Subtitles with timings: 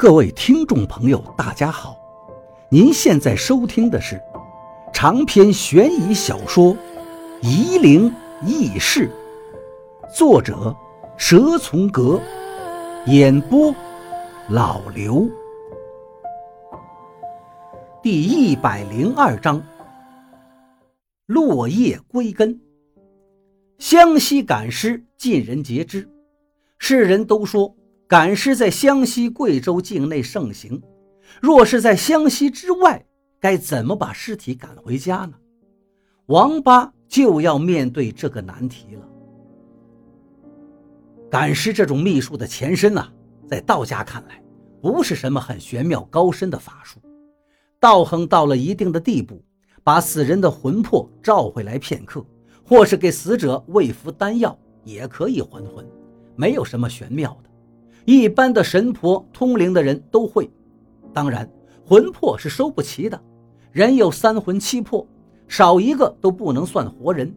[0.00, 1.94] 各位听众朋友，大家好！
[2.70, 4.18] 您现在收听的是
[4.94, 6.74] 长篇悬疑小说
[7.42, 8.10] 《夷陵
[8.46, 9.10] 轶事》，
[10.16, 10.74] 作者
[11.18, 12.18] 蛇从阁，
[13.08, 13.74] 演播
[14.48, 15.28] 老刘。
[18.02, 19.62] 第一百零二章：
[21.26, 22.58] 落叶归根。
[23.76, 26.08] 湘西赶尸尽人皆知，
[26.78, 27.76] 世人都说。
[28.10, 30.82] 赶尸在湘西、贵州境内盛行，
[31.40, 33.06] 若是在湘西之外，
[33.38, 35.34] 该怎么把尸体赶回家呢？
[36.26, 39.08] 王八就要面对这个难题了。
[41.30, 43.08] 赶尸这种秘术的前身呢，
[43.46, 44.42] 在道家看来，
[44.82, 46.98] 不是什么很玄妙高深的法术。
[47.78, 49.40] 道行到了一定的地步，
[49.84, 52.26] 把死人的魂魄召回来片刻，
[52.66, 55.88] 或是给死者喂服丹药，也可以还魂，
[56.34, 57.49] 没有什么玄妙的。
[58.04, 60.50] 一般的神婆、通灵的人都会，
[61.12, 61.48] 当然
[61.84, 63.20] 魂魄是收不齐的。
[63.72, 65.06] 人有三魂七魄，
[65.46, 67.32] 少一个都不能算活人，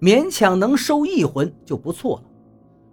[0.00, 2.22] 勉强能收一魂就不错了。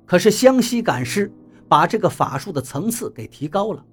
[0.05, 1.31] 可是湘西赶尸
[1.67, 3.85] 把这个法术的层次给提高了，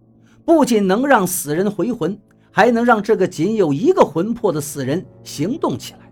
[0.44, 2.18] 不仅能让死人回魂，
[2.50, 6.10] 还能让这个仅有一个魂魄的死人行动起来，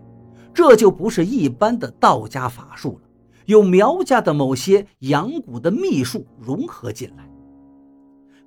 [0.53, 3.06] 这就不是一般的道家法术了。
[3.47, 7.29] 有苗家的某些养蛊的秘术融合进来，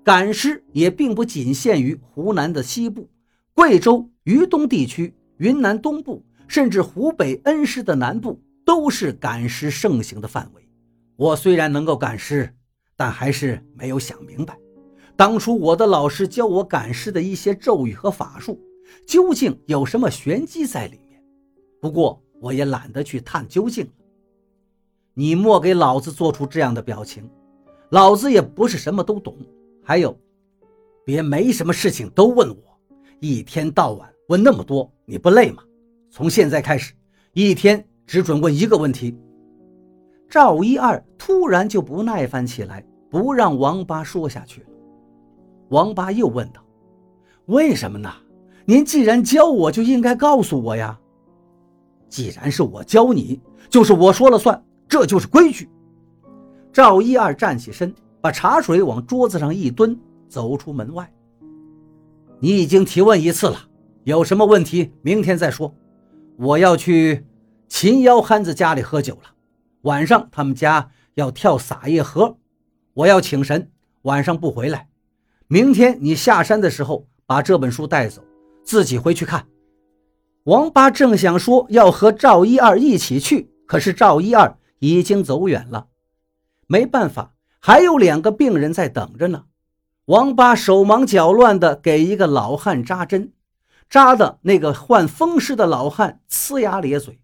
[0.04, 3.08] 赶尸也并不仅限于湖南的西部、
[3.54, 10.68] 贵州渝东地区、云南东部，甚至湖北恩施的南部都是赶尸盛行的范围。
[11.16, 12.54] 我虽然能够赶尸，
[12.94, 14.58] 但还是没有想明白，
[15.16, 18.60] 当初我的老师教我赶尸的一些咒语和法术，
[19.06, 21.24] 究竟有什么玄机在里面。
[21.80, 23.88] 不过我也懒得去探究竟。
[25.14, 27.28] 你莫给老子做出这样的表情，
[27.90, 29.36] 老子也不是什么都懂。
[29.82, 30.16] 还有，
[31.04, 32.56] 别没什么事情都问我，
[33.18, 35.62] 一天到晚问那么多，你不累吗？
[36.10, 36.94] 从现在开始，
[37.32, 39.18] 一天只准问一个问题。
[40.28, 44.66] 赵一二突然就不耐烦起来，不让王八说下去了。
[45.70, 46.64] 王八又问道
[47.46, 48.12] ：“为什么呢？
[48.64, 50.96] 您既然教我，就应该告诉我呀。
[52.08, 55.70] 既然是我教你，就是我说了算。”这就是规矩。
[56.72, 59.96] 赵一二站起身，把茶水往桌子上一蹲，
[60.28, 61.10] 走出门外。
[62.40, 63.56] 你已经提问一次了，
[64.02, 65.72] 有什么问题明天再说。
[66.36, 67.24] 我要去
[67.68, 69.30] 秦妖憨子家里喝酒了，
[69.82, 72.36] 晚上他们家要跳撒夜河，
[72.94, 73.70] 我要请神，
[74.02, 74.88] 晚上不回来。
[75.46, 78.22] 明天你下山的时候把这本书带走，
[78.64, 79.46] 自己回去看。
[80.44, 84.56] 王八正想说要和赵一二一起去，可是赵一二。
[84.80, 85.86] 已经走远了，
[86.66, 89.44] 没办法，还有两个病人在等着呢。
[90.06, 93.32] 王八手忙脚乱地给一个老汉扎针，
[93.88, 97.20] 扎的那个患风湿的老汉呲牙咧嘴。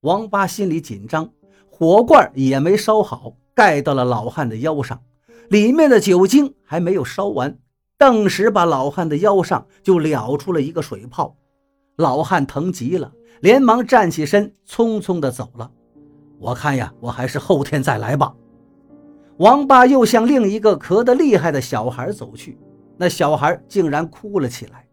[0.00, 1.30] 王八心里紧张，
[1.68, 5.02] 火罐也没烧好，盖到了老汉的腰上，
[5.48, 7.58] 里面的酒精还没有烧完，
[7.98, 11.36] 顿时把老汉的腰上就燎出了一个水泡。
[11.96, 15.70] 老汉疼极了，连忙站起身，匆匆地走了。
[16.42, 18.34] 我看呀，我还是后天再来吧。
[19.36, 22.58] 王八又向另一个咳得厉害的小孩走去，
[22.96, 24.84] 那小孩竟然哭了起来。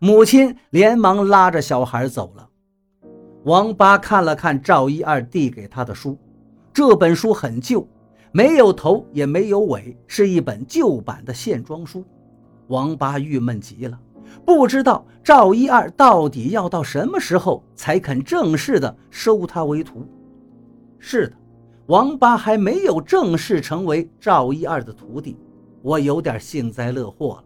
[0.00, 2.46] 母亲连忙拉着小孩走了。
[3.44, 6.18] 王八看了看赵一二递给他的书，
[6.74, 7.88] 这本书很旧，
[8.30, 12.04] 没有头也没有尾，是一本旧版的线装书。
[12.66, 13.98] 王八郁闷极了，
[14.44, 20.06] 不知道赵一二到底要到什么时候才肯正式的收他为徒。
[20.98, 21.36] 是的，
[21.86, 25.36] 王八还没有正式成为赵一二的徒弟，
[25.82, 27.44] 我有点幸灾乐祸了。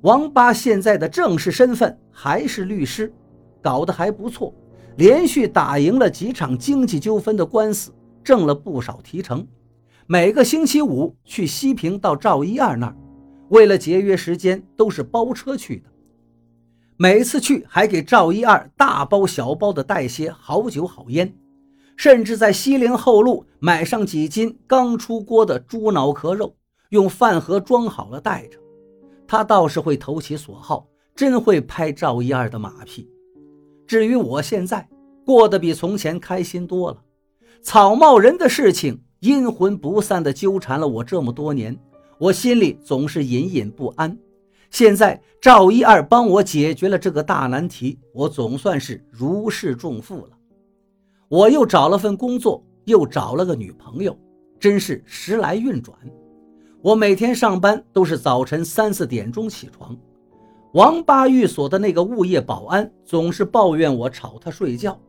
[0.00, 3.12] 王八现在的正式身份还是律师，
[3.60, 4.52] 搞得还不错，
[4.96, 7.92] 连续打赢了几场经济纠纷的官司，
[8.24, 9.46] 挣了不少提成。
[10.06, 12.96] 每个星期五去西平到赵一二那儿，
[13.50, 15.88] 为了节约时间，都是包车去的。
[16.96, 21.32] 每次去还给赵一二大包小包的带些好酒好烟。
[21.96, 26.54] 甚至在西陵后路买上几斤刚出锅的猪脑壳肉，
[26.90, 28.58] 用饭盒装好了带着。
[29.26, 33.08] 他倒是会投其所好，真会拍赵一二的马屁。
[33.86, 34.88] 至于我现在
[35.24, 37.02] 过得比从前开心多了。
[37.62, 41.78] 草帽人的事情阴魂不散地纠缠了我这么多年，
[42.18, 44.18] 我心里总是隐隐不安。
[44.70, 50.30] 现在赵一二帮我解决了这个大难题，我总算是如释重负了。
[51.32, 54.14] 我又找了份工作，又找了个女朋友，
[54.60, 55.96] 真是时来运转。
[56.82, 59.96] 我每天上班都是早晨三四点钟起床。
[60.74, 65.00] 王八寓所的那个物业保安总是抱怨我吵他睡觉，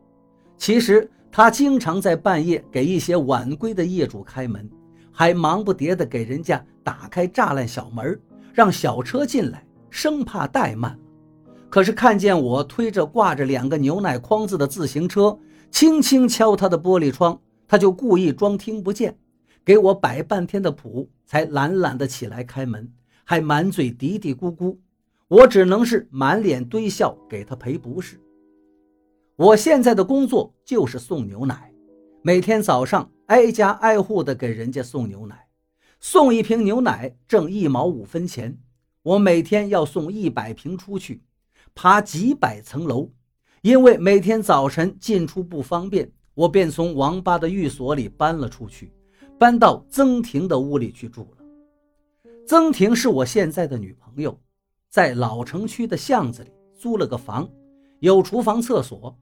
[0.56, 4.66] 其实他经常在半夜给一些晚归的业主开门，
[5.12, 8.18] 还忙不迭地给人家打开栅栏小门，
[8.54, 10.98] 让小车进来，生怕怠慢。
[11.68, 15.38] 可是看见我推着挂着两个牛奶筐子的自行车，
[15.74, 19.18] 轻轻敲他的玻璃窗，他就故意装听不见，
[19.64, 22.92] 给我摆半天的谱，才懒懒地起来开门，
[23.24, 24.78] 还满嘴嘀嘀咕咕。
[25.26, 28.20] 我只能是满脸堆笑给他赔不是。
[29.34, 31.72] 我现在的工作就是送牛奶，
[32.22, 35.48] 每天早上挨家挨户的给人家送牛奶，
[35.98, 38.56] 送一瓶牛奶挣一毛五分钱。
[39.02, 41.24] 我每天要送一百瓶出去，
[41.74, 43.10] 爬几百层楼。
[43.64, 48.92] 因为每天早晨进出不方便，我便从王八的寓所里搬了出去，
[49.38, 51.44] 搬到曾婷的屋里去住了。
[52.46, 54.38] 曾婷是我现在的女朋友。
[54.90, 57.48] 在老城区的巷子里租了个房，
[58.00, 59.16] 有厨房、厕所，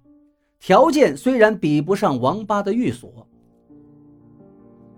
[0.58, 3.24] 条件虽然比不上王八的寓所，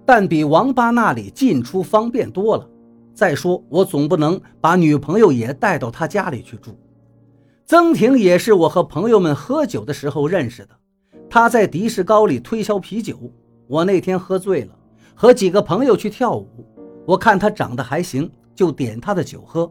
[0.07, 2.67] 但比王八那里进出方便多了。
[3.13, 6.77] 再说，我总不能把女朋友也带到他家里去住。
[7.67, 10.75] 曾婷也是我和朋友们喝酒的时候认识的，
[11.31, 13.19] 她在迪士高里推销啤酒。
[13.67, 14.77] 我那天喝醉了，
[15.15, 16.47] 和几个朋友去跳舞，
[17.07, 19.71] 我看她长得还行，就点她的酒喝。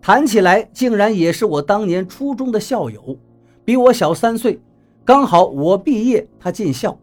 [0.00, 3.18] 谈起来，竟然也是我当年初中的校友，
[3.64, 4.60] 比我小三岁，
[5.04, 6.96] 刚好我毕业，他进校。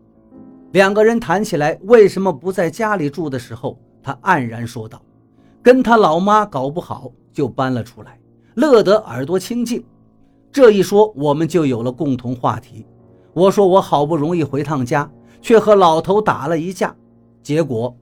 [0.71, 5.01] 两个人谈起来为什么不在家里住的时候，他黯然说道
[5.61, 8.17] ：“跟他老妈搞不好，就搬了出来，
[8.53, 9.83] 乐得耳朵清净。”
[10.53, 12.85] 这一说，我们就有了共同话题。
[13.33, 15.11] 我说我好不容易回趟家，
[15.41, 16.95] 却和老头打了一架，
[17.41, 17.97] 结果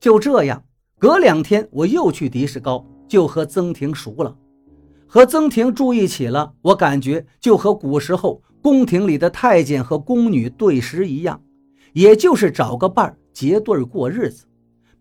[0.00, 0.64] 就这样。
[0.98, 2.84] 隔两天，我又去迪士高。
[3.06, 4.36] 就和曾婷熟了，
[5.04, 11.42] 和曾婷住一起了，我感觉就和古时候宫廷里的太监和宫女对食一样，
[11.92, 14.46] 也就是找个伴儿结对过日子。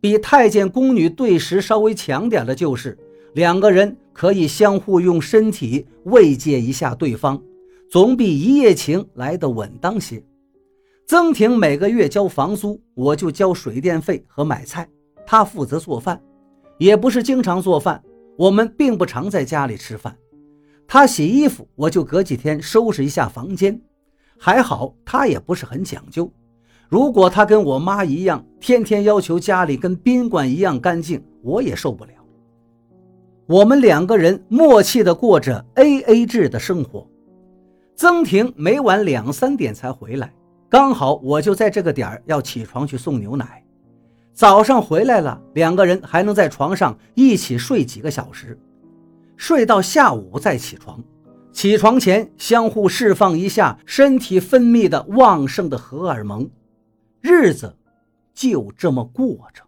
[0.01, 2.97] 比太监宫女对食稍微强点的就是
[3.35, 7.41] 两个人可以相互用身体慰藉一下对方，
[7.89, 10.21] 总比一夜情来的稳当些。
[11.07, 14.85] 曾婷每个月交房租，我就交水电费和买菜，
[15.25, 16.21] 她负责做饭。
[16.79, 18.03] 也不是经常做饭，
[18.37, 20.13] 我们并不常在家里吃饭。
[20.85, 23.81] 她洗衣服，我就隔几天收拾一下房间。
[24.37, 26.29] 还好她也不是很讲究。
[26.89, 32.11] 如果她跟我妈一样，天天要求家里跟宾馆一样干净，我也受不了。
[33.49, 37.09] 我们两个人默契地过着 A A 制的生活。
[37.95, 40.31] 曾婷每晚两三点才回来，
[40.69, 43.65] 刚好我就在这个点儿要起床去送牛奶。
[44.33, 48.55] 早上回来了，两个人还能在床上一起睡几个小时，
[49.35, 51.03] 睡到下午再起床。
[51.51, 56.47] 起床前相互释放一下身体分泌的旺盛的荷尔蒙，
[57.19, 57.75] 日子
[58.31, 59.63] 就这么过着。